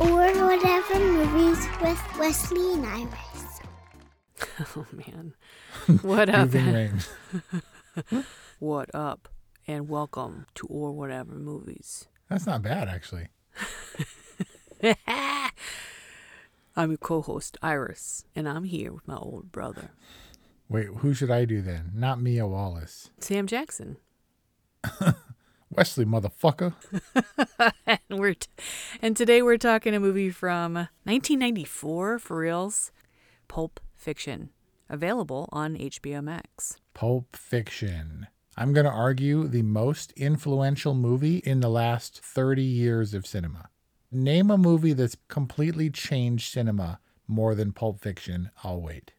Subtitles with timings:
[0.00, 3.60] Or whatever movies with Wesley and Iris.
[4.76, 5.34] Oh man.
[6.02, 6.52] What up?
[6.52, 7.00] Moving Rain.
[8.58, 9.28] what up?
[9.66, 12.08] And welcome to Or Whatever Movies.
[12.28, 13.28] That's not bad, actually.
[16.76, 19.90] I'm your co-host Iris, and I'm here with my old brother
[20.68, 21.90] Wait, who should I do then?
[21.94, 23.10] Not Mia Wallace.
[23.18, 23.96] Sam Jackson.
[25.80, 26.74] Wesley, motherfucker.
[27.86, 28.50] and we're t-
[29.00, 32.92] and today we're talking a movie from 1994 for reals,
[33.48, 34.50] Pulp Fiction,
[34.90, 36.76] available on HBO Max.
[36.92, 38.26] Pulp Fiction.
[38.58, 43.70] I'm going to argue the most influential movie in the last 30 years of cinema.
[44.12, 48.50] Name a movie that's completely changed cinema more than Pulp Fiction.
[48.62, 49.12] I'll wait.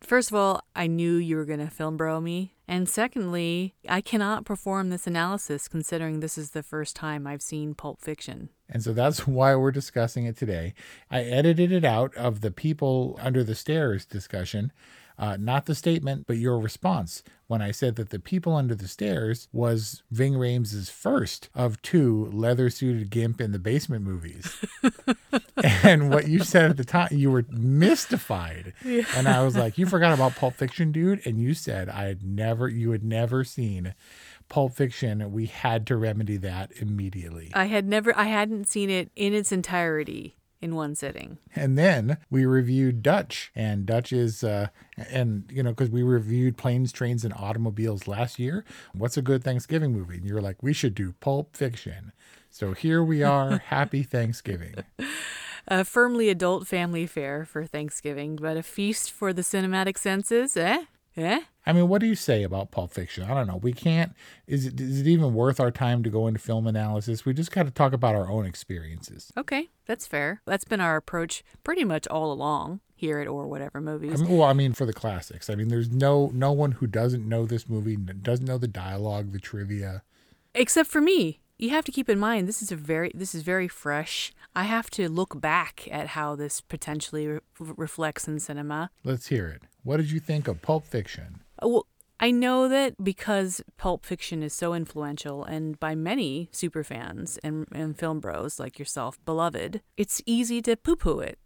[0.00, 2.54] First of all, I knew you were going to film bro me.
[2.68, 7.74] And secondly, I cannot perform this analysis considering this is the first time I've seen
[7.74, 8.50] Pulp Fiction.
[8.68, 10.74] And so that's why we're discussing it today.
[11.10, 14.72] I edited it out of the people under the stairs discussion,
[15.18, 18.88] uh, not the statement, but your response when I said that the people under the
[18.88, 24.56] stairs was Ving Rhames' first of two leather suited gimp in the basement movies.
[25.62, 28.74] and what you said at the time, you were mystified.
[28.84, 31.24] And I was like, You forgot about Pulp Fiction, dude.
[31.26, 33.94] And you said I had never, you had never seen
[34.48, 35.32] Pulp Fiction.
[35.32, 37.50] We had to remedy that immediately.
[37.54, 41.38] I had never, I hadn't seen it in its entirety in one sitting.
[41.54, 44.68] And then we reviewed Dutch, and Dutch is, uh,
[45.10, 48.64] and you know, because we reviewed Planes, Trains, and Automobiles last year.
[48.92, 50.16] What's a good Thanksgiving movie?
[50.16, 52.12] And you're like, we should do Pulp Fiction.
[52.50, 53.58] So here we are.
[53.66, 54.74] Happy Thanksgiving.
[55.68, 60.84] A firmly adult family fare for Thanksgiving, but a feast for the cinematic senses, eh?
[61.16, 61.40] Eh?
[61.64, 63.24] I mean, what do you say about Pulp Fiction?
[63.24, 63.56] I don't know.
[63.56, 64.12] We can't.
[64.46, 67.24] Is it is it even worth our time to go into film analysis?
[67.24, 69.32] We just got to talk about our own experiences.
[69.36, 70.42] Okay, that's fair.
[70.46, 74.20] That's been our approach pretty much all along here at Or Whatever I Movies.
[74.20, 75.48] mean, well, I mean, for the classics.
[75.50, 79.32] I mean, there's no no one who doesn't know this movie, doesn't know the dialogue,
[79.32, 80.02] the trivia.
[80.54, 81.40] Except for me.
[81.58, 84.32] You have to keep in mind this is a very this is very fresh.
[84.54, 88.90] I have to look back at how this potentially re- reflects in cinema.
[89.04, 89.62] Let's hear it.
[89.82, 91.40] What did you think of Pulp Fiction?
[91.62, 91.86] Uh, Well,
[92.20, 97.98] I know that because Pulp Fiction is so influential and by many superfans and, and
[97.98, 101.38] film bros like yourself beloved, it's easy to poo poo it,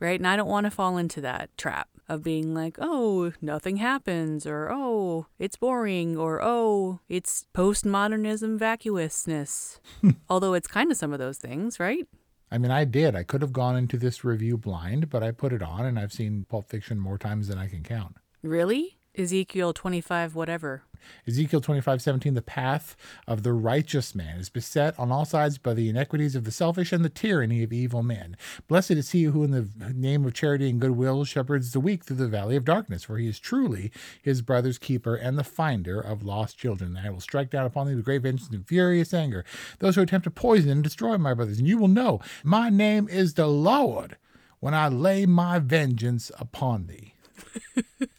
[0.00, 0.18] right?
[0.20, 4.46] And I don't want to fall into that trap of being like, oh, nothing happens,
[4.46, 9.80] or oh, it's boring, or oh, it's postmodernism vacuousness.
[10.28, 12.06] Although it's kind of some of those things, right?
[12.50, 13.16] I mean, I did.
[13.16, 16.12] I could have gone into this review blind, but I put it on, and I've
[16.12, 18.16] seen Pulp Fiction more times than I can count.
[18.42, 18.98] Really?
[19.16, 20.82] Ezekiel 25, whatever.
[21.26, 22.96] Ezekiel 25:17 the path
[23.26, 26.92] of the righteous man is beset on all sides by the iniquities of the selfish
[26.92, 28.36] and the tyranny of evil men.
[28.68, 32.16] Blessed is he who in the name of charity and goodwill shepherds the weak through
[32.16, 33.90] the valley of darkness, for he is truly
[34.22, 36.96] his brother's keeper and the finder of lost children.
[36.96, 39.44] I will strike down upon thee with great vengeance and furious anger
[39.78, 41.58] those who attempt to poison and destroy my brothers.
[41.58, 44.16] And you will know my name is the Lord
[44.60, 47.14] when I lay my vengeance upon thee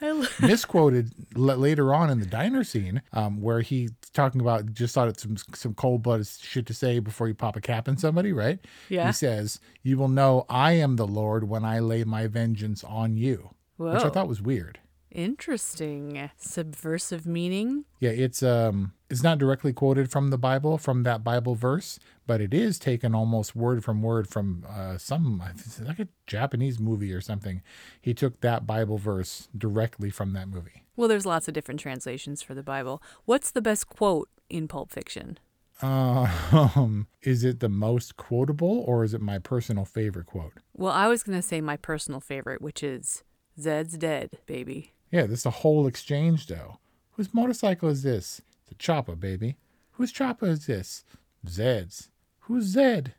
[0.40, 5.08] misquoted l- later on in the diner scene, um, where he's talking about just thought
[5.08, 8.32] it's some some cold blooded shit to say before you pop a cap in somebody,
[8.32, 8.58] right?
[8.88, 9.06] Yeah.
[9.06, 13.16] He says, "You will know I am the Lord when I lay my vengeance on
[13.16, 14.78] you," which I thought was weird.
[15.10, 16.30] Interesting.
[16.36, 17.84] Subversive meaning?
[17.98, 22.40] Yeah, it's um, it's not directly quoted from the Bible from that Bible verse, but
[22.40, 26.08] it is taken almost word from word from uh, some I think it's like a
[26.26, 27.62] Japanese movie or something.
[28.00, 30.84] He took that Bible verse directly from that movie.
[30.96, 33.02] Well, there's lots of different translations for the Bible.
[33.24, 35.38] What's the best quote in Pulp Fiction?
[35.82, 40.52] Um, is it the most quotable or is it my personal favorite quote?
[40.76, 43.24] Well, I was going to say my personal favorite, which is
[43.58, 44.92] Zed's dead, baby.
[45.10, 46.78] Yeah, this is a whole exchange though.
[47.12, 48.40] Whose motorcycle is this?
[48.70, 49.56] A chopper, baby.
[49.92, 51.04] Whose chopper is this?
[51.48, 52.10] Zed's.
[52.40, 53.14] Who's Zed?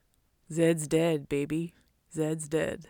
[0.52, 1.74] Zed's dead, baby.
[2.14, 2.88] Zed's dead.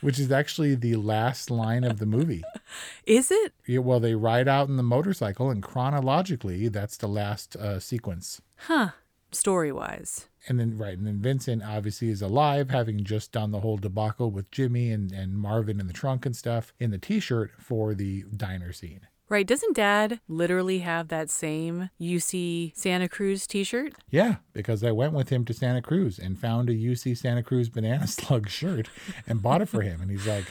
[0.00, 2.42] Which is actually the last line of the movie.
[3.06, 3.54] Is it?
[3.66, 8.42] Yeah, well, they ride out in the motorcycle, and chronologically, that's the last uh, sequence.
[8.56, 8.90] Huh.
[9.32, 10.28] Story wise.
[10.48, 14.30] And then right, and then Vincent obviously is alive, having just done the whole debacle
[14.30, 18.24] with Jimmy and, and Marvin in the trunk and stuff in the t-shirt for the
[18.36, 19.08] diner scene.
[19.28, 19.46] Right.
[19.46, 23.94] Doesn't dad literally have that same UC Santa Cruz t shirt?
[24.08, 27.68] Yeah, because I went with him to Santa Cruz and found a UC Santa Cruz
[27.68, 28.88] banana slug shirt
[29.26, 30.00] and bought it for him.
[30.00, 30.44] And he's like,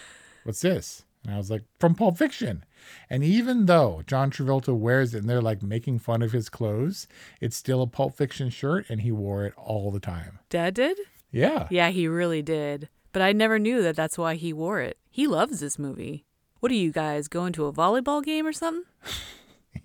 [0.44, 1.06] What's this?
[1.24, 2.66] And I was like, From Pulp Fiction.
[3.10, 7.08] And even though John Travolta wears it and they're like making fun of his clothes,
[7.40, 10.40] it's still a Pulp Fiction shirt and he wore it all the time.
[10.50, 10.98] Dad did?
[11.32, 11.68] Yeah.
[11.72, 12.90] Yeah, he really did.
[13.14, 14.98] But I never knew that that's why he wore it.
[15.10, 16.26] He loves this movie.
[16.60, 18.86] What are you guys going to a volleyball game or something?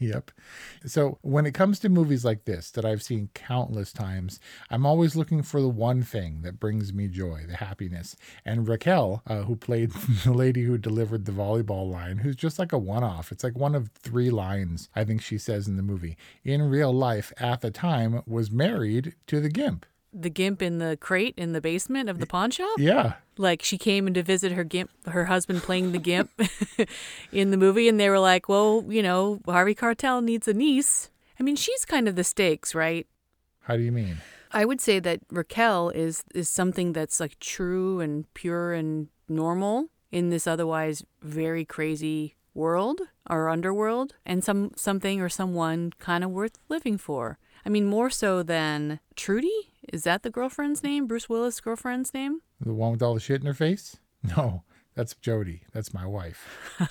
[0.00, 0.30] Yep.
[0.86, 4.40] So when it comes to movies like this that I've seen countless times,
[4.70, 8.16] I'm always looking for the one thing that brings me joy, the happiness.
[8.42, 9.90] And Raquel, uh, who played
[10.24, 13.56] the lady who delivered the volleyball line, who's just like a one off, it's like
[13.56, 17.60] one of three lines I think she says in the movie, in real life at
[17.60, 19.84] the time was married to the Gimp.
[20.12, 22.78] The gimp in the crate in the basement of the pawn shop?
[22.78, 23.14] Yeah.
[23.38, 26.30] Like she came in to visit her gimp, her husband playing the gimp
[27.32, 31.10] in the movie, and they were like, "Well, you know, Harvey Keitel needs a niece."
[31.38, 33.06] I mean, she's kind of the stakes, right?
[33.62, 34.18] How do you mean?
[34.52, 39.90] I would say that Raquel is is something that's like true and pure and normal
[40.10, 46.30] in this otherwise very crazy world or underworld, and some something or someone kind of
[46.30, 47.38] worth living for.
[47.64, 49.69] I mean, more so than Trudy.
[49.92, 51.06] Is that the girlfriend's name?
[51.06, 52.40] Bruce Willis' girlfriend's name?
[52.60, 53.96] The one with all the shit in her face?
[54.36, 54.64] No,
[54.94, 55.62] that's Jody.
[55.72, 56.46] That's my wife.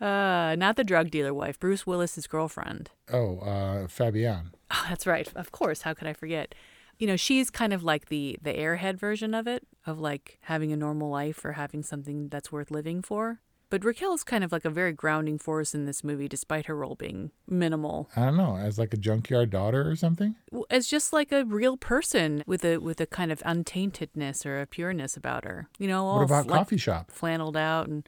[0.00, 2.90] Uh, not the drug dealer wife, Bruce Willis's girlfriend.
[3.12, 4.46] Oh, uh, Fabienne.
[4.74, 5.30] Oh, that's right.
[5.36, 5.82] Of course.
[5.82, 6.54] How could I forget?
[6.98, 10.72] You know, she's kind of like the the airhead version of it, of like having
[10.72, 13.38] a normal life or having something that's worth living for.
[13.72, 16.94] But Raquel's kind of like a very grounding force in this movie, despite her role
[16.94, 18.10] being minimal.
[18.14, 20.34] I don't know, as like a junkyard daughter or something?
[20.68, 24.66] As just like a real person with a with a kind of untaintedness or a
[24.66, 25.68] pureness about her.
[25.78, 27.10] You know, all What about like, Coffee Shop?
[27.10, 28.06] flanneled out and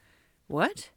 [0.48, 0.90] what?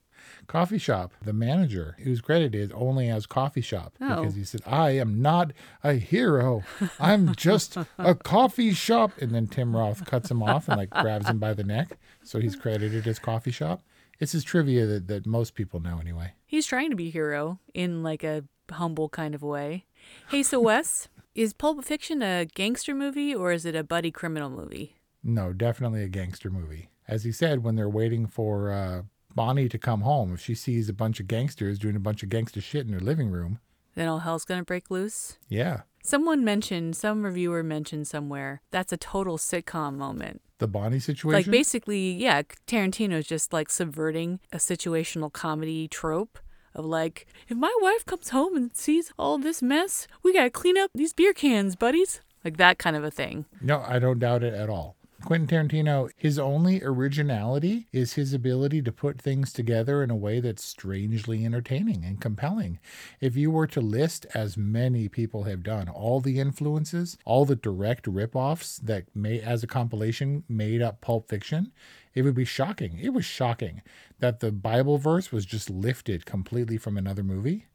[0.48, 4.20] Coffee Shop, the manager who's credited only as Coffee Shop Oh.
[4.24, 6.64] because he said, I am not a hero.
[7.00, 9.14] I'm just a coffee shop.
[9.22, 11.98] And then Tim Roth cuts him off and like grabs him by the neck.
[12.22, 13.82] So he's credited as Coffee Shop.
[14.20, 16.34] It's his trivia that, that most people know anyway.
[16.46, 19.86] He's trying to be a hero in like a humble kind of way.
[20.30, 24.50] Hey, so Wes, is Pulp Fiction a gangster movie or is it a buddy criminal
[24.50, 24.96] movie?
[25.24, 26.90] No, definitely a gangster movie.
[27.08, 29.02] As he said, when they're waiting for uh,
[29.36, 32.30] Bonnie to come home, if she sees a bunch of gangsters doing a bunch of
[32.30, 33.60] gangster shit in her living room,
[33.96, 35.38] Then all hell's gonna break loose?
[35.48, 40.42] yeah, Someone mentioned, some reviewer mentioned somewhere, that's a total sitcom moment.
[40.60, 41.38] The Bonnie situation.
[41.38, 46.40] Like basically, yeah, Tarantino's just like subverting a situational comedy trope
[46.74, 50.78] of like, if my wife comes home and sees all this mess, we gotta clean
[50.78, 52.22] up these beer cans, buddies.
[52.44, 53.46] Like that kind of a thing.
[53.62, 54.96] No, I don't doubt it at all.
[55.28, 60.40] Quentin Tarantino, his only originality is his ability to put things together in a way
[60.40, 62.80] that's strangely entertaining and compelling.
[63.20, 67.58] If you were to list, as many people have done, all the influences, all the
[67.58, 71.74] direct ripoffs that may, as a compilation, made up Pulp Fiction,
[72.14, 72.98] it would be shocking.
[72.98, 73.82] It was shocking
[74.20, 77.66] that the Bible verse was just lifted completely from another movie.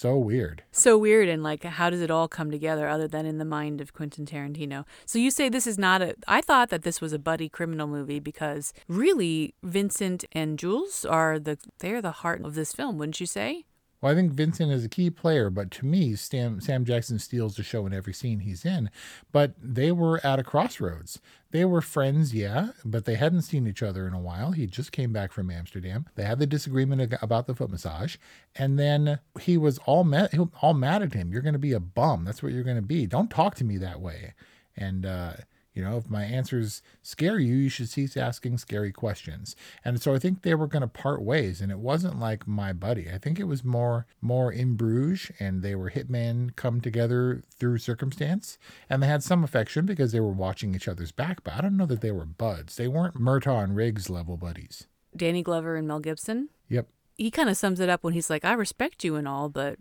[0.00, 0.62] So weird.
[0.70, 3.80] So weird and like how does it all come together other than in the mind
[3.80, 4.84] of Quentin Tarantino?
[5.04, 7.88] So you say this is not a I thought that this was a buddy criminal
[7.88, 13.18] movie because really Vincent and Jules are the they're the heart of this film, wouldn't
[13.18, 13.64] you say?
[14.00, 17.56] Well, I think Vincent is a key player, but to me, Sam, Sam Jackson steals
[17.56, 18.90] the show in every scene he's in.
[19.32, 21.20] But they were at a crossroads.
[21.50, 24.52] They were friends, yeah, but they hadn't seen each other in a while.
[24.52, 26.06] He just came back from Amsterdam.
[26.14, 28.16] They had the disagreement about the foot massage,
[28.54, 31.32] and then he was all mad, all mad at him.
[31.32, 32.24] You're going to be a bum.
[32.24, 33.06] That's what you're going to be.
[33.06, 34.34] Don't talk to me that way.
[34.76, 35.32] And uh,
[35.78, 39.54] you know, if my answers scare you, you should cease asking scary questions.
[39.84, 42.72] And so I think they were going to part ways, and it wasn't like my
[42.72, 43.08] buddy.
[43.08, 47.78] I think it was more more in Bruges, and they were hitmen come together through
[47.78, 48.58] circumstance,
[48.90, 51.44] and they had some affection because they were watching each other's back.
[51.44, 52.76] But I don't know that they were buds.
[52.76, 54.88] They weren't Murtaugh and Riggs level buddies.
[55.16, 56.48] Danny Glover and Mel Gibson.
[56.68, 56.88] Yep.
[57.16, 59.78] He kind of sums it up when he's like, "I respect you and all, but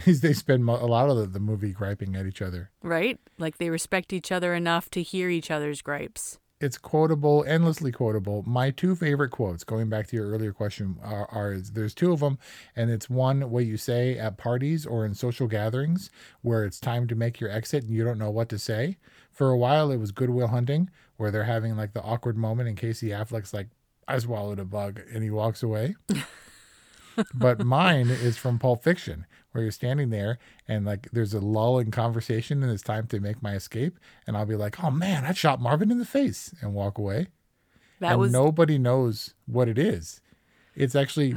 [0.06, 2.70] they spend a lot of the, the movie griping at each other.
[2.82, 3.18] right?
[3.38, 8.42] Like they respect each other enough to hear each other's gripes." it's quotable, endlessly quotable.
[8.46, 12.20] My two favorite quotes, going back to your earlier question, are, are there's two of
[12.20, 12.38] them,
[12.74, 16.10] and it's one what you say at parties or in social gatherings
[16.40, 18.96] where it's time to make your exit and you don't know what to say.
[19.30, 22.68] For a while, it was Good Will Hunting, where they're having like the awkward moment,
[22.68, 23.68] and Casey Affleck's like,
[24.08, 25.96] "I swallowed a bug," and he walks away.
[27.34, 31.78] but mine is from Pulp Fiction, where you're standing there and like there's a lull
[31.78, 35.24] in conversation and it's time to make my escape, and I'll be like, "Oh man,
[35.24, 37.28] I shot Marvin in the face," and walk away.
[38.00, 40.20] That and was nobody knows what it is.
[40.74, 41.36] It's actually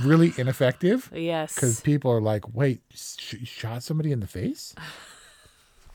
[0.00, 1.54] really ineffective yes.
[1.54, 4.74] because people are like, "Wait, sh- shot somebody in the face?"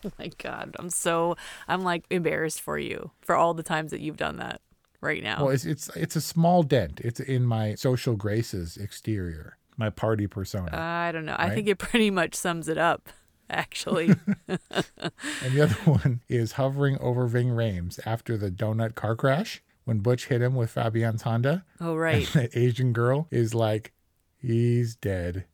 [0.04, 1.36] Oh my God, I'm so
[1.68, 4.60] I'm like embarrassed for you for all the times that you've done that
[5.02, 5.44] right now.
[5.46, 7.02] Well, it's it's it's a small dent.
[7.02, 10.70] It's in my social graces exterior, my party persona.
[10.78, 11.36] I don't know.
[11.38, 13.10] I think it pretty much sums it up,
[13.50, 14.16] actually.
[14.48, 20.00] and the other one is hovering over Ving Rhames after the donut car crash when
[20.00, 21.66] Butch hit him with Fabienne's Honda.
[21.80, 22.28] oh right.
[22.34, 23.94] That Asian girl is like,
[24.38, 25.46] "He's dead.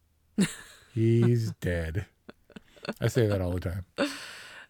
[0.94, 2.06] He's dead."
[3.02, 3.86] I say that all the time.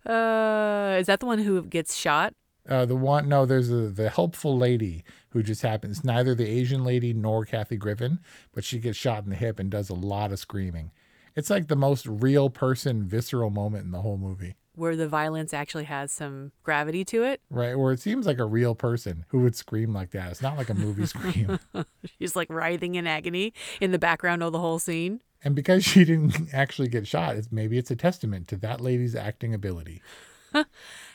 [0.05, 2.33] Uh, is that the one who gets shot?
[2.67, 6.03] Uh, the one, no, there's a, the helpful lady who just happens.
[6.03, 8.19] Neither the Asian lady nor Kathy Griffin,
[8.53, 10.91] but she gets shot in the hip and does a lot of screaming.
[11.35, 15.53] It's like the most real person, visceral moment in the whole movie, Where the violence
[15.53, 17.41] actually has some gravity to it.
[17.51, 17.77] right?
[17.77, 20.31] Where it seems like a real person who would scream like that.
[20.31, 21.59] It's not like a movie scream.
[22.19, 25.21] She's like writhing in agony in the background of the whole scene.
[25.43, 29.15] And because she didn't actually get shot, it's, maybe it's a testament to that lady's
[29.15, 30.01] acting ability.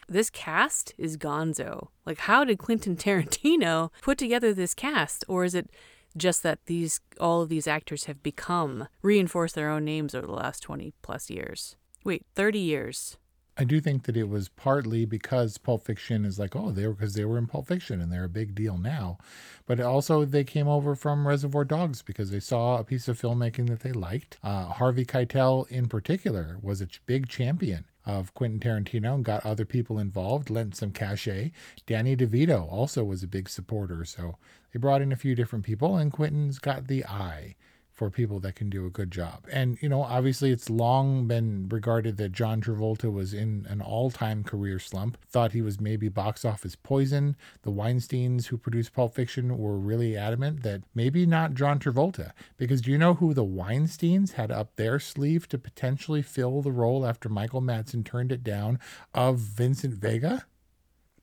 [0.09, 1.88] This cast is gonzo.
[2.04, 5.25] Like, how did Quentin Tarantino put together this cast?
[5.28, 5.71] Or is it
[6.16, 10.32] just that these all of these actors have become reinforced their own names over the
[10.32, 11.76] last 20 plus years?
[12.04, 13.16] Wait, 30 years.
[13.56, 16.94] I do think that it was partly because Pulp Fiction is like, oh, they were
[16.94, 19.18] because they were in Pulp Fiction and they're a big deal now.
[19.66, 23.68] But also they came over from Reservoir Dogs because they saw a piece of filmmaking
[23.68, 24.38] that they liked.
[24.42, 29.66] Uh, Harvey Keitel, in particular, was a big champion of Quentin Tarantino and got other
[29.66, 31.52] people involved, lent some cachet.
[31.87, 34.04] Danny DeVito also was a big supporter.
[34.06, 34.38] So
[34.73, 37.56] they brought in a few different people, and Quentin's got the eye
[38.02, 39.47] for people that can do a good job.
[39.52, 44.11] And, you know, obviously it's long been regarded that John Travolta was in an all
[44.11, 45.16] time career slump.
[45.30, 47.37] Thought he was maybe box office poison.
[47.62, 52.32] The Weinsteins who produced Pulp Fiction were really adamant that maybe not John Travolta.
[52.56, 56.73] Because do you know who the Weinsteins had up their sleeve to potentially fill the
[56.73, 58.80] role after Michael Madsen turned it down
[59.14, 60.44] of Vincent Vega?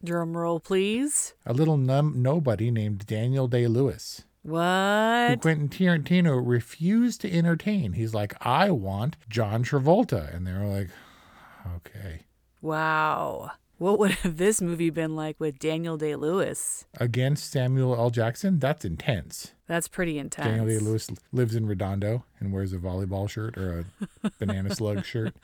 [0.01, 1.33] Drum roll, please.
[1.45, 4.24] A little num- nobody named Daniel Day Lewis.
[4.43, 5.41] What?
[5.41, 7.93] Quentin Tarantino refused to entertain.
[7.93, 10.34] He's like, I want John Travolta.
[10.34, 10.89] And they were like,
[11.75, 12.22] okay.
[12.62, 13.51] Wow.
[13.77, 16.86] What would have this movie been like with Daniel Day Lewis?
[17.00, 18.10] Against Samuel L.
[18.10, 18.60] Jackson?
[18.60, 19.53] That's intense.
[19.67, 20.48] That's pretty intense.
[20.48, 23.86] Daniel Day Lewis lives in Redondo and wears a volleyball shirt or
[24.24, 25.36] a banana slug shirt.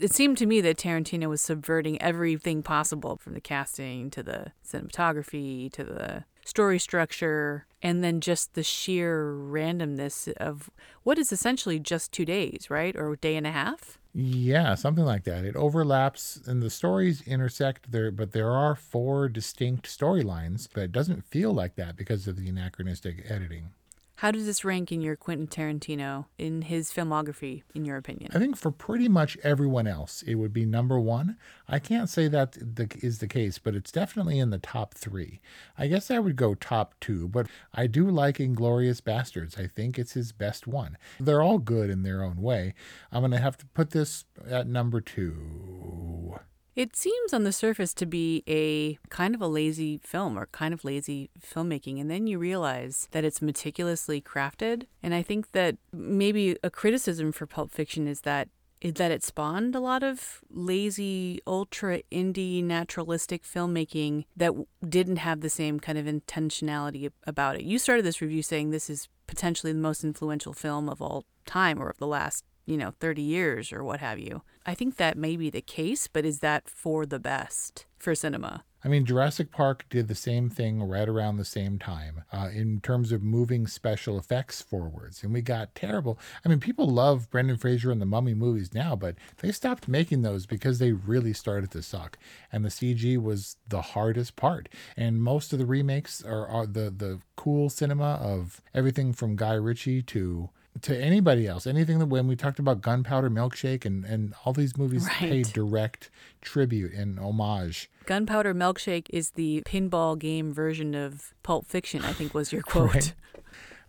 [0.00, 4.52] it seemed to me that Tarantino was subverting everything possible from the casting to the
[4.66, 10.70] cinematography to the story structure and then just the sheer randomness of
[11.02, 12.96] what is essentially just two days, right?
[12.96, 13.98] Or a day and a half?
[14.14, 15.44] Yeah, something like that.
[15.44, 20.92] It overlaps and the stories intersect there, but there are four distinct storylines, but it
[20.92, 23.70] doesn't feel like that because of the anachronistic editing.
[24.22, 28.30] How does this rank in your Quentin Tarantino in his filmography, in your opinion?
[28.32, 31.36] I think for pretty much everyone else, it would be number one.
[31.68, 35.40] I can't say that the, is the case, but it's definitely in the top three.
[35.76, 39.58] I guess I would go top two, but I do like Inglourious Basterds.
[39.58, 40.98] I think it's his best one.
[41.18, 42.74] They're all good in their own way.
[43.10, 46.38] I'm going to have to put this at number two.
[46.74, 50.72] It seems on the surface to be a kind of a lazy film or kind
[50.72, 52.00] of lazy filmmaking.
[52.00, 54.84] And then you realize that it's meticulously crafted.
[55.02, 58.48] And I think that maybe a criticism for Pulp Fiction is that
[58.82, 64.52] that it spawned a lot of lazy, ultra indie, naturalistic filmmaking that
[64.88, 67.62] didn't have the same kind of intentionality about it.
[67.62, 71.80] You started this review saying this is potentially the most influential film of all time
[71.80, 74.42] or of the last, you know, 30 years or what have you.
[74.64, 78.64] I think that may be the case, but is that for the best for cinema?
[78.84, 82.80] I mean, Jurassic Park did the same thing right around the same time uh, in
[82.80, 85.22] terms of moving special effects forwards.
[85.22, 86.18] And we got terrible.
[86.44, 90.22] I mean, people love Brendan Fraser and the Mummy movies now, but they stopped making
[90.22, 92.18] those because they really started to suck.
[92.50, 94.68] And the CG was the hardest part.
[94.96, 99.54] And most of the remakes are, are the, the cool cinema of everything from Guy
[99.54, 100.50] Ritchie to
[100.80, 101.66] to anybody else.
[101.66, 105.14] Anything that when we talked about Gunpowder Milkshake and, and all these movies Right.
[105.16, 106.10] pay direct
[106.40, 112.34] tribute and homage Gunpowder Milkshake is the pinball game version of Pulp Fiction, I think
[112.34, 112.94] was your quote.
[112.94, 113.14] Right.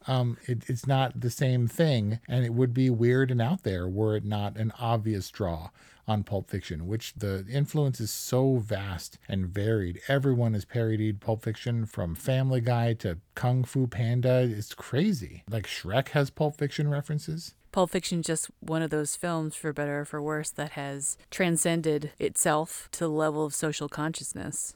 [0.08, 3.88] Um, it, it's not the same thing, and it would be weird and out there
[3.88, 5.70] were it not an obvious draw
[6.08, 10.02] on Pulp Fiction, which the influence is so vast and varied.
[10.08, 14.42] Everyone has parodied Pulp Fiction from Family Guy to Kung Fu Panda.
[14.42, 15.44] It's crazy.
[15.50, 17.54] Like Shrek has Pulp Fiction references.
[17.72, 22.12] Pulp Fiction just one of those films, for better or for worse, that has transcended
[22.20, 24.76] itself to the level of social consciousness.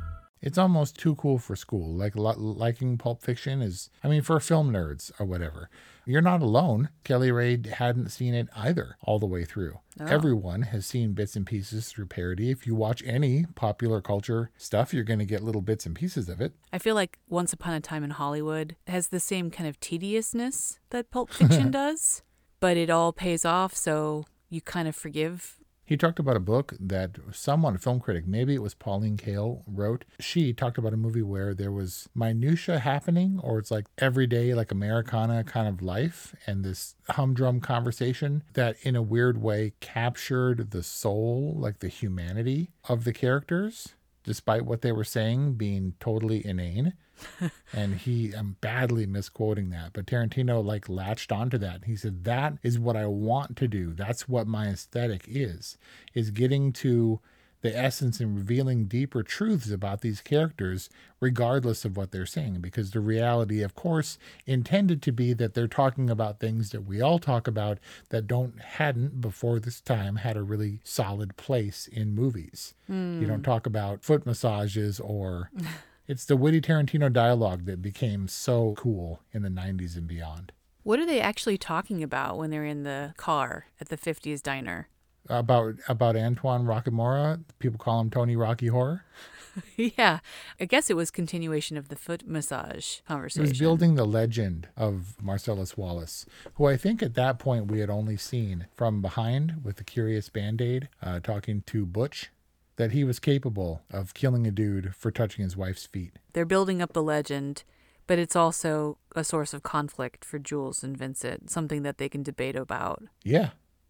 [0.41, 1.93] It's almost too cool for school.
[1.93, 5.69] Like li- liking Pulp Fiction is, I mean, for film nerds or whatever.
[6.03, 6.89] You're not alone.
[7.03, 9.79] Kelly Ray hadn't seen it either all the way through.
[9.99, 10.05] Oh.
[10.07, 12.49] Everyone has seen bits and pieces through parody.
[12.49, 16.27] If you watch any popular culture stuff, you're going to get little bits and pieces
[16.27, 16.53] of it.
[16.73, 20.79] I feel like Once Upon a Time in Hollywood has the same kind of tediousness
[20.89, 22.23] that Pulp Fiction does,
[22.59, 25.57] but it all pays off, so you kind of forgive.
[25.83, 29.63] He talked about a book that someone, a film critic, maybe it was Pauline Kael,
[29.67, 30.05] wrote.
[30.19, 34.71] She talked about a movie where there was minutia happening, or it's like everyday, like
[34.71, 40.83] Americana kind of life, and this humdrum conversation that, in a weird way, captured the
[40.83, 46.93] soul, like the humanity of the characters, despite what they were saying being totally inane.
[47.73, 51.85] and he I'm badly misquoting that, but Tarantino like latched onto that.
[51.85, 53.93] He said that is what I want to do.
[53.93, 55.77] That's what my aesthetic is.
[56.13, 57.19] Is getting to
[57.61, 62.91] the essence and revealing deeper truths about these characters regardless of what they're saying because
[62.91, 67.19] the reality of course intended to be that they're talking about things that we all
[67.19, 67.77] talk about
[68.09, 72.73] that don't hadn't before this time had a really solid place in movies.
[73.21, 73.43] You don't hmm.
[73.43, 75.51] talk about foot massages or
[76.11, 80.51] it's the witty Tarantino dialogue that became so cool in the 90s and beyond.
[80.83, 84.89] What are they actually talking about when they're in the car at the 50s diner?
[85.29, 89.05] About about Antoine Rockamora, people call him Tony Rocky Horror.
[89.77, 90.19] yeah,
[90.59, 93.43] I guess it was continuation of the foot massage conversation.
[93.43, 97.89] was building the legend of Marcellus Wallace, who I think at that point we had
[97.89, 102.31] only seen from behind with the curious band aid uh, talking to Butch,
[102.77, 106.17] that he was capable of killing a dude for touching his wife's feet.
[106.33, 107.63] They're building up the legend,
[108.07, 112.23] but it's also a source of conflict for Jules and Vincent, something that they can
[112.23, 113.03] debate about.
[113.23, 113.49] Yeah,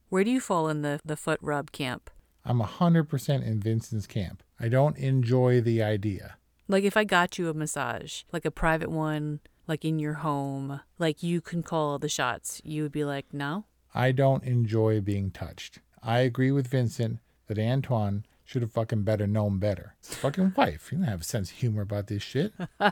[0.09, 2.09] Where do you fall in the, the foot rub camp?
[2.43, 4.43] I'm 100% in Vincent's camp.
[4.59, 6.37] I don't enjoy the idea.
[6.67, 10.81] Like if I got you a massage, like a private one, like in your home,
[10.97, 13.65] like you can call the shots, you would be like, no?
[13.93, 15.79] I don't enjoy being touched.
[16.01, 19.95] I agree with Vincent that Antoine should have fucking better known better.
[20.01, 20.91] Fucking wife.
[20.91, 22.53] You didn't have a sense of humor about this shit.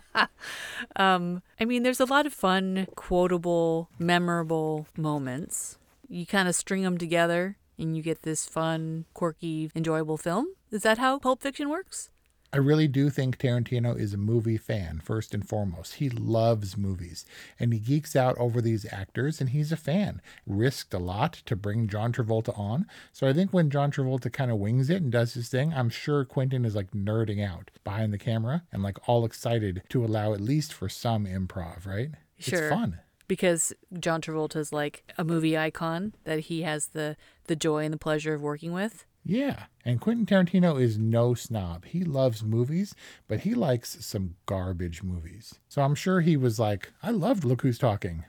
[0.95, 5.77] Um, I mean, there's a lot of fun, quotable, memorable moments.
[6.07, 10.47] You kind of string them together and you get this fun, quirky, enjoyable film.
[10.71, 12.09] Is that how Pulp Fiction works?
[12.51, 15.95] I really do think Tarantino is a movie fan, first and foremost.
[15.95, 17.25] He loves movies
[17.59, 20.19] and he geeks out over these actors and he's a fan.
[20.47, 22.87] Risked a lot to bring John Travolta on.
[23.11, 25.89] So I think when John Travolta kind of wings it and does his thing, I'm
[25.89, 30.33] sure Quentin is like nerding out behind the camera and like all excited to allow
[30.33, 32.09] at least for some improv, right?
[32.39, 32.67] Sure.
[32.67, 32.99] It's fun.
[33.27, 37.93] Because John Travolta is like a movie icon that he has the, the joy and
[37.93, 39.05] the pleasure of working with.
[39.29, 39.65] Yeah.
[39.85, 41.85] And Quentin Tarantino is no snob.
[41.85, 42.95] He loves movies,
[43.27, 45.59] but he likes some garbage movies.
[45.67, 48.25] So I'm sure he was like, I loved Look Who's Talking.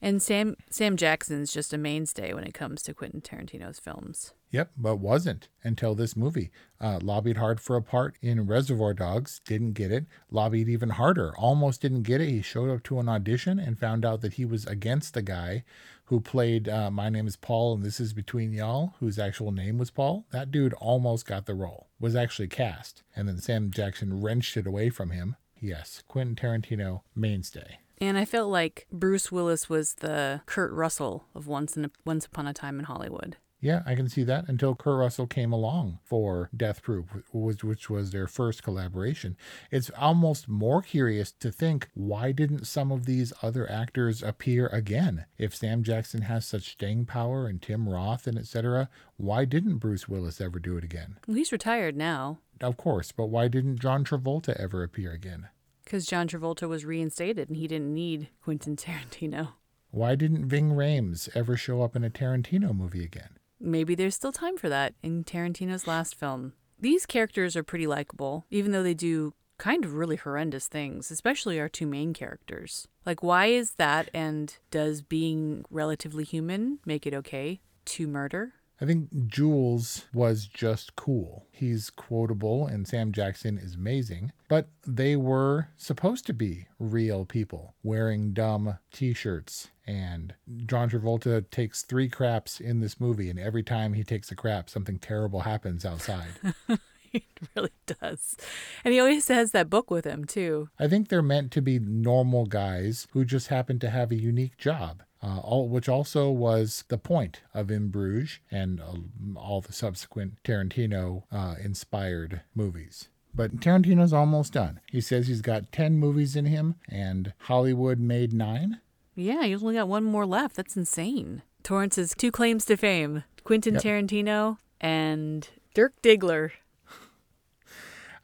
[0.00, 4.32] And Sam Sam Jackson's just a mainstay when it comes to Quentin Tarantino's films.
[4.50, 6.50] Yep, but wasn't until this movie.
[6.80, 10.06] Uh, lobbied hard for a part in Reservoir Dogs, didn't get it.
[10.30, 12.28] Lobbied even harder, almost didn't get it.
[12.28, 15.64] He showed up to an audition and found out that he was against the guy
[16.08, 19.76] who played uh, My Name is Paul and This Is Between Y'all, whose actual name
[19.76, 20.24] was Paul.
[20.30, 23.02] That dude almost got the role, was actually cast.
[23.14, 25.36] And then Sam Jackson wrenched it away from him.
[25.60, 27.80] Yes, Quentin Tarantino, mainstay.
[28.00, 32.24] And I felt like Bruce Willis was the Kurt Russell of Once in a, Once
[32.24, 33.36] Upon a Time in Hollywood.
[33.60, 37.90] Yeah, I can see that until Kurt Russell came along for Death Proof, which, which
[37.90, 39.36] was their first collaboration.
[39.72, 45.26] It's almost more curious to think why didn't some of these other actors appear again?
[45.38, 50.08] If Sam Jackson has such staying power and Tim Roth and etc., why didn't Bruce
[50.08, 51.16] Willis ever do it again?
[51.26, 55.48] Well, he's retired now Of course, but why didn't John Travolta ever appear again?
[55.84, 59.54] Because John Travolta was reinstated and he didn't need Quentin Tarantino.
[59.90, 63.37] Why didn't Ving Rhames ever show up in a Tarantino movie again?
[63.60, 66.52] Maybe there's still time for that in Tarantino's last film.
[66.78, 71.58] These characters are pretty likable, even though they do kind of really horrendous things, especially
[71.58, 72.86] our two main characters.
[73.04, 74.08] Like, why is that?
[74.14, 78.52] And does being relatively human make it okay to murder?
[78.80, 81.46] I think Jules was just cool.
[81.50, 87.74] He's quotable and Sam Jackson is amazing, but they were supposed to be real people
[87.82, 89.68] wearing dumb t shirts.
[89.88, 90.34] And
[90.66, 94.68] John Travolta takes three craps in this movie, and every time he takes a crap,
[94.68, 96.28] something terrible happens outside.
[97.10, 97.24] He
[97.56, 98.36] really does.
[98.84, 100.68] And he always has that book with him, too.
[100.78, 104.58] I think they're meant to be normal guys who just happen to have a unique
[104.58, 105.02] job.
[105.22, 108.92] Uh, all, which also was the point of In Bruges and uh,
[109.36, 113.08] all the subsequent Tarantino uh, inspired movies.
[113.34, 114.80] But Tarantino's almost done.
[114.90, 118.80] He says he's got 10 movies in him, and Hollywood made nine.
[119.18, 120.54] Yeah, he's only got one more left.
[120.54, 121.42] That's insane.
[121.64, 123.82] Torrance's two claims to fame Quentin Yep.
[123.82, 126.52] Tarantino and Dirk Diggler.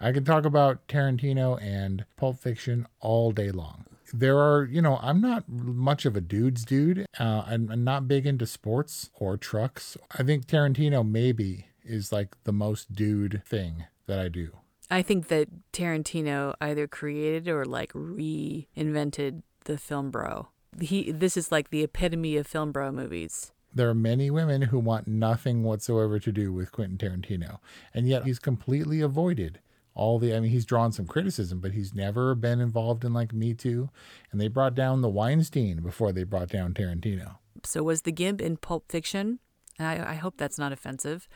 [0.00, 3.86] I could talk about Tarantino and Pulp Fiction all day long.
[4.12, 7.06] There are, you know, I'm not much of a dude's dude.
[7.18, 9.96] Uh, I'm, I'm not big into sports or trucks.
[10.16, 14.52] I think Tarantino maybe is like the most dude thing that I do.
[14.90, 20.48] I think that Tarantino either created or like reinvented the film bro.
[20.80, 23.52] He this is like the epitome of film bro movies.
[23.74, 27.58] There are many women who want nothing whatsoever to do with Quentin Tarantino,
[27.92, 29.60] and yet he's completely avoided
[29.94, 30.34] all the.
[30.34, 33.90] I mean, he's drawn some criticism, but he's never been involved in like Me Too,
[34.30, 37.36] and they brought down the Weinstein before they brought down Tarantino.
[37.64, 39.40] So was the Gimp in Pulp Fiction?
[39.78, 41.28] I, I hope that's not offensive.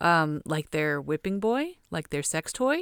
[0.00, 2.78] Um, like their whipping boy, like their sex toy.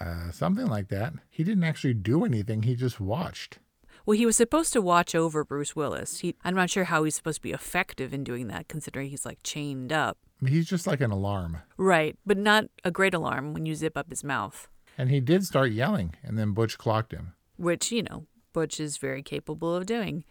[0.00, 1.12] Uh, something like that.
[1.30, 2.62] He didn't actually do anything.
[2.62, 3.58] He just watched.
[4.04, 6.20] Well, he was supposed to watch over Bruce Willis.
[6.20, 9.24] He, I'm not sure how he's supposed to be effective in doing that, considering he's
[9.24, 10.18] like chained up.
[10.44, 11.58] He's just like an alarm.
[11.76, 15.44] Right, but not a great alarm when you zip up his mouth, And he did
[15.44, 17.34] start yelling, and then Butch clocked him.
[17.56, 20.24] which, you know, Butch is very capable of doing.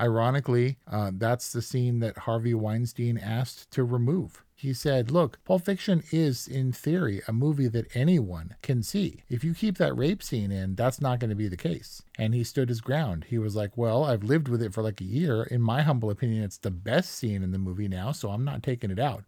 [0.00, 4.42] Ironically, uh, that's the scene that Harvey Weinstein asked to remove.
[4.62, 9.24] He said, Look, Pulp Fiction is, in theory, a movie that anyone can see.
[9.28, 12.04] If you keep that rape scene in, that's not going to be the case.
[12.16, 13.24] And he stood his ground.
[13.24, 15.42] He was like, Well, I've lived with it for like a year.
[15.42, 18.62] In my humble opinion, it's the best scene in the movie now, so I'm not
[18.62, 19.24] taking it out.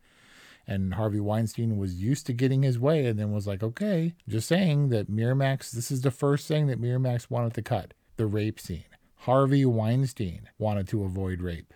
[0.68, 4.46] And Harvey Weinstein was used to getting his way and then was like, okay, just
[4.46, 8.60] saying that Miramax, this is the first thing that Miramax wanted to cut the rape
[8.60, 8.84] scene.
[9.16, 11.74] Harvey Weinstein wanted to avoid rape.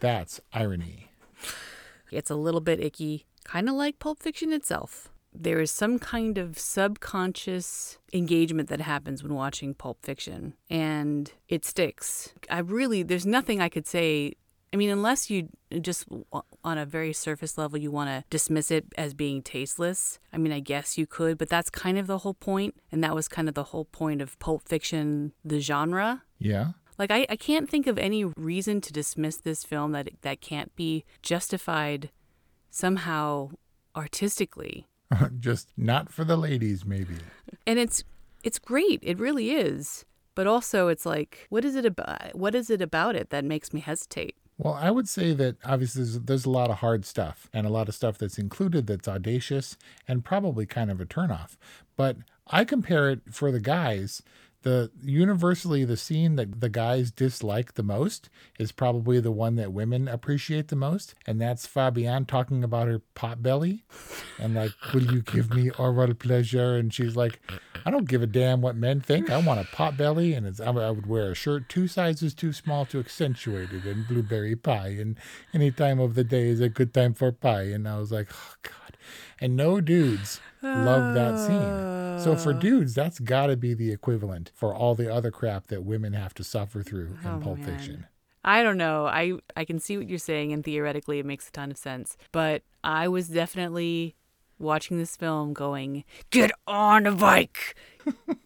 [0.00, 1.07] That's irony.
[2.10, 5.08] It's a little bit icky, kind of like Pulp Fiction itself.
[5.32, 11.64] There is some kind of subconscious engagement that happens when watching Pulp Fiction, and it
[11.64, 12.32] sticks.
[12.50, 14.32] I really, there's nothing I could say.
[14.72, 15.48] I mean, unless you
[15.80, 16.06] just
[16.64, 20.18] on a very surface level, you want to dismiss it as being tasteless.
[20.32, 23.14] I mean, I guess you could, but that's kind of the whole point, and that
[23.14, 26.22] was kind of the whole point of Pulp Fiction, the genre.
[26.38, 26.72] Yeah.
[26.98, 30.74] Like I, I can't think of any reason to dismiss this film that that can't
[30.74, 32.10] be justified
[32.70, 33.50] somehow
[33.94, 34.86] artistically.
[35.38, 37.16] just not for the ladies, maybe.
[37.66, 38.04] And it's
[38.42, 39.00] it's great.
[39.02, 40.04] It really is.
[40.34, 43.72] But also it's like what is it about what is it about it that makes
[43.72, 44.36] me hesitate?
[44.58, 47.70] Well, I would say that obviously there's, there's a lot of hard stuff and a
[47.70, 49.76] lot of stuff that's included that's audacious
[50.08, 51.56] and probably kind of a turnoff.
[51.96, 52.16] But
[52.48, 54.20] I compare it for the guys.
[54.62, 59.72] The universally the scene that the guys dislike the most is probably the one that
[59.72, 63.84] women appreciate the most, and that's Fabienne talking about her pot belly,
[64.36, 66.74] and like, will you give me oral pleasure?
[66.76, 67.40] And she's like,
[67.86, 69.30] I don't give a damn what men think.
[69.30, 72.52] I want a pot belly, and it's, I would- wear a shirt two sizes too
[72.52, 75.16] small to accentuate it, and blueberry pie, and
[75.54, 77.62] any time of the day is a good time for pie.
[77.62, 78.96] And I was like, oh god.
[79.40, 82.07] And no dudes love that scene.
[82.22, 82.58] So for oh.
[82.58, 86.34] dudes, that's got to be the equivalent for all the other crap that women have
[86.34, 87.66] to suffer through in Oh, Pulp man.
[87.66, 88.06] Fiction.
[88.44, 89.06] I don't know.
[89.06, 92.16] I I can see what you're saying and theoretically it makes a ton of sense.
[92.32, 94.14] But I was definitely
[94.58, 97.76] watching this film going, "Get on a bike.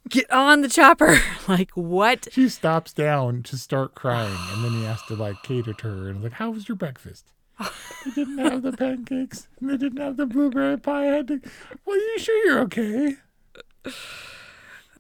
[0.09, 2.29] Get on the chopper." like what?
[2.33, 6.09] She stops down to start crying, and then he has to like cater to her
[6.09, 7.27] and like, "How was your breakfast?"
[8.05, 9.49] they didn't have the pancakes.
[9.61, 11.03] And they didn't have the blueberry pie.
[11.03, 11.41] I had to.
[11.85, 13.17] Well, are you sure you're okay?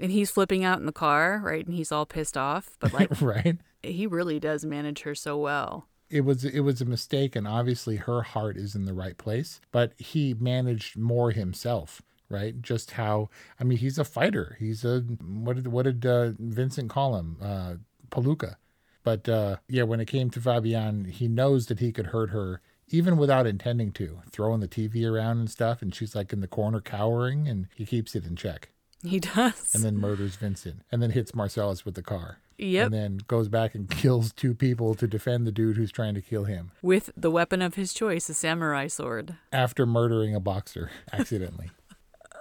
[0.00, 1.64] And he's flipping out in the car, right?
[1.64, 3.58] And he's all pissed off, but like right.
[3.82, 5.86] he really does manage her so well.
[6.10, 9.60] It was it was a mistake, and obviously her heart is in the right place.
[9.70, 12.62] But he managed more himself right?
[12.62, 13.28] Just how
[13.60, 14.56] I mean, he's a fighter.
[14.58, 17.36] He's a what did what did uh, Vincent call him?
[17.40, 17.74] Uh,
[18.10, 18.56] Palooka.
[19.04, 22.60] But uh, yeah, when it came to Fabienne, he knows that he could hurt her
[22.92, 25.82] even without intending to, throwing the TV around and stuff.
[25.82, 28.68] And she's like in the corner cowering, and he keeps it in check.
[29.04, 29.74] He does.
[29.74, 32.38] And then murders Vincent, and then hits Marcellus with the car.
[32.58, 32.84] Yep.
[32.86, 36.20] And then goes back and kills two people to defend the dude who's trying to
[36.20, 39.34] kill him With the weapon of his choice, a samurai sword.
[39.52, 41.70] after murdering a boxer accidentally.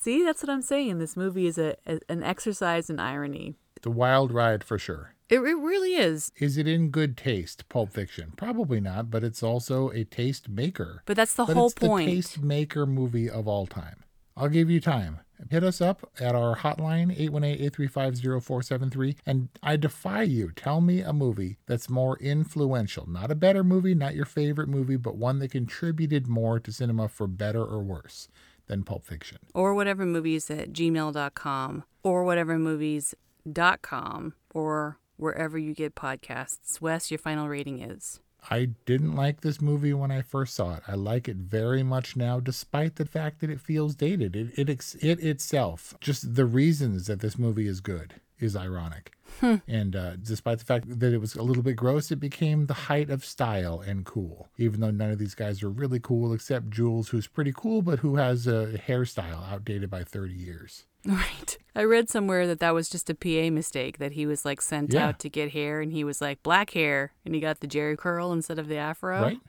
[0.00, 0.98] See, that's what I'm saying.
[0.98, 3.54] This movie is a, a an exercise in irony.
[3.82, 5.14] the wild ride for sure.
[5.28, 6.32] It, it really is.
[6.38, 8.32] Is it in good taste, Pulp Fiction?
[8.36, 11.02] Probably not, but it's also a taste maker.
[11.06, 12.06] But that's the But whole it's point.
[12.06, 14.04] the taste maker movie of all time.
[14.36, 15.20] I'll give you time.
[15.50, 20.50] Hit us up at our hotline, 818-835-0473, and I defy you.
[20.54, 23.08] Tell me a movie that's more influential.
[23.08, 27.08] Not a better movie, not your favorite movie, but one that contributed more to cinema
[27.08, 28.28] for better or worse
[28.66, 29.38] than Pulp Fiction.
[29.54, 36.80] or whatever movies at gmail.com or whatever movies.com or wherever you get podcasts.
[36.80, 38.20] Wes, your final rating is.
[38.50, 40.82] I didn't like this movie when I first saw it.
[40.86, 44.36] I like it very much now, despite the fact that it feels dated.
[44.36, 49.12] It it, it itself, just the reasons that this movie is good, is ironic.
[49.66, 52.74] And uh, despite the fact that it was a little bit gross, it became the
[52.74, 54.48] height of style and cool.
[54.56, 58.00] Even though none of these guys are really cool, except Jules, who's pretty cool, but
[58.00, 60.86] who has a hairstyle outdated by 30 years.
[61.14, 61.56] Right.
[61.74, 64.92] I read somewhere that that was just a PA mistake, that he was like sent
[64.92, 65.08] Yeah.
[65.08, 67.96] out to get hair and he was like black hair and he got the Jheri
[67.96, 69.20] curl instead of the afro.
[69.22, 69.38] Right?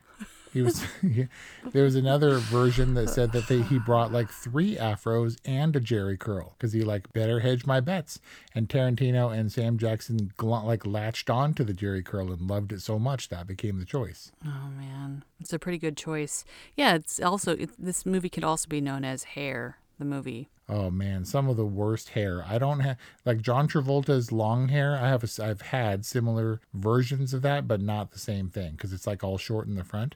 [0.52, 0.84] He was.
[1.74, 5.80] there was another version that said that they, he brought like three afros and a
[5.80, 8.20] Jheri curl because he like better hedge my bets.
[8.56, 12.72] And Tarantino and Sam Jackson gl- like latched on to the Jheri curl and loved
[12.74, 14.32] it so much that became the choice.
[14.44, 16.44] Oh man, it's a pretty good choice.
[16.76, 20.50] Yeah, it's also it, this movie could also be known as Hair, the movie.
[20.68, 22.44] Oh man, some of the worst hair.
[22.48, 24.98] I don't have like John Travolta's long hair.
[24.98, 28.94] I have a, I've had similar versions of that, but not the same thing because
[28.94, 30.16] it's like all short in the front.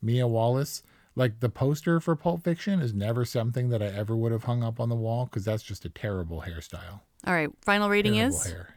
[0.00, 0.82] Mia Wallace,
[1.14, 4.62] like the poster for Pulp Fiction, is never something that I ever would have hung
[4.62, 7.00] up on the wall because that's just a terrible hairstyle.
[7.26, 8.74] All right, final rating Terrible is hair.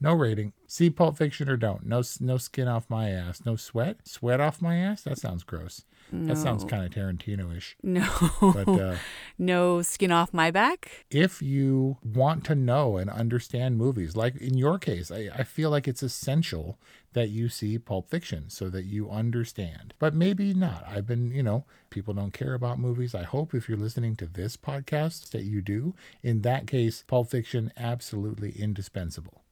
[0.00, 0.52] No rating.
[0.66, 1.86] See Pulp Fiction or don't.
[1.86, 3.46] No, no skin off my ass.
[3.46, 4.06] No sweat.
[4.06, 5.02] Sweat off my ass.
[5.02, 5.84] That sounds gross.
[6.12, 7.76] That sounds kind of Tarantino-ish.
[7.82, 8.06] no,
[8.40, 8.96] But uh,
[9.38, 11.06] no skin off my back.
[11.10, 15.70] if you want to know and understand movies, like in your case, I, I feel
[15.70, 16.78] like it's essential
[17.14, 19.94] that you see Pulp Fiction so that you understand.
[19.98, 20.84] But maybe not.
[20.86, 23.14] I've been, you know, people don't care about movies.
[23.14, 25.94] I hope if you're listening to this podcast that you do.
[26.22, 29.42] In that case, Pulp Fiction, absolutely indispensable.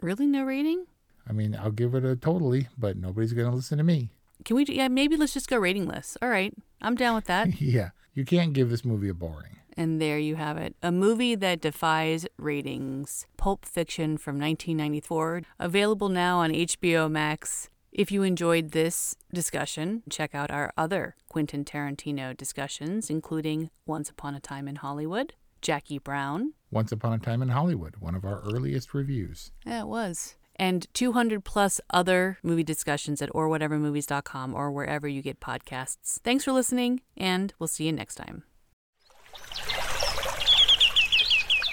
[0.00, 0.86] Really, no rating?
[1.28, 4.10] I mean, I'll give it a totally, but nobody's going to listen to me.
[4.44, 4.64] Can we?
[4.64, 6.16] do- Yeah, maybe let's just go rating lists.
[6.22, 7.60] All right, I'm down with that.
[7.60, 9.56] yeah, you can't give this movie a boring.
[9.76, 13.26] and there you have it, a movie that defies ratings.
[13.36, 17.68] Pulp Fiction from 1994, available now on HBO Max.
[17.92, 24.34] If you enjoyed this discussion, check out our other Quentin Tarantino discussions, including Once Upon
[24.34, 26.52] a Time in Hollywood, Jackie Brown.
[26.70, 29.52] Once Upon a Time in Hollywood, one of our earliest reviews.
[29.66, 30.34] Yeah, it was.
[30.58, 36.20] And 200 plus other movie discussions at orwhatevermovies.com or wherever you get podcasts.
[36.20, 38.42] Thanks for listening, and we'll see you next time.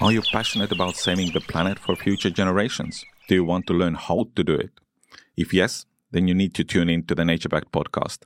[0.02, 3.06] Are you passionate about saving the planet for future generations?
[3.28, 4.71] Do you want to learn how to do it?
[5.38, 8.19] If yes, then you need to tune in to the Nature Backed podcast.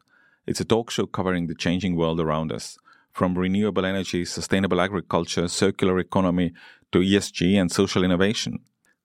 [0.46, 2.78] It's a talk show covering the changing world around us,
[3.12, 6.54] from renewable energy, sustainable agriculture, circular economy,
[6.92, 8.60] to ESG and social innovation.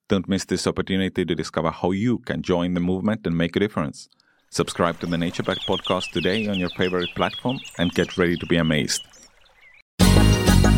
[0.06, 3.60] Don't miss this opportunity to discover how you can join the movement and make a
[3.60, 4.10] difference.
[4.50, 8.46] Subscribe to the Nature Backed podcast today on your favorite platform and get ready to
[8.46, 9.02] be amazed.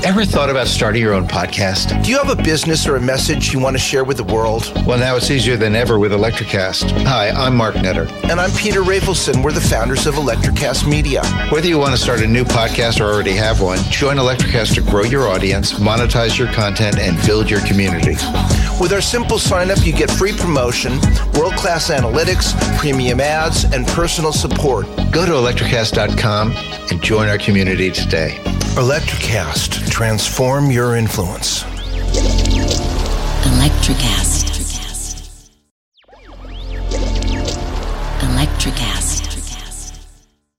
[0.05, 2.01] Ever thought about starting your own podcast?
[2.05, 4.71] Do you have a business or a message you want to share with the world?
[4.87, 6.89] Well, now it's easier than ever with Electricast.
[7.05, 8.09] Hi, I'm Mark Netter.
[8.31, 9.43] And I'm Peter Rafelson.
[9.43, 11.25] We're the founders of Electricast Media.
[11.51, 14.83] Whether you want to start a new podcast or already have one, join Electricast to
[14.83, 18.15] grow your audience, monetize your content, and build your community.
[18.79, 21.01] With our simple sign up, you get free promotion,
[21.35, 24.87] world class analytics, premium ads, and personal support.
[25.11, 26.53] Go to electricast.com
[26.91, 28.37] and join our community today.
[28.77, 31.63] Electricast, transform your influence.
[33.47, 34.45] Electricast.
[38.21, 38.96] Electricast.